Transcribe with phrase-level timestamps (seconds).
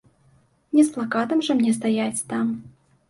[0.77, 2.53] Не з плакатам жа мне стаяць там.